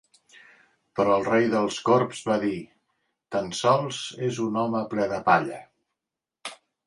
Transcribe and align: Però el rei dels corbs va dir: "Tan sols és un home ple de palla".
Però 0.99 1.17
el 1.19 1.25
rei 1.27 1.49
dels 1.51 1.75
corbs 1.89 2.21
va 2.29 2.37
dir: 2.45 2.55
"Tan 3.35 3.53
sols 3.59 3.99
és 4.31 4.39
un 4.49 4.57
home 4.65 4.81
ple 4.95 5.07
de 5.15 5.23
palla". 5.31 5.61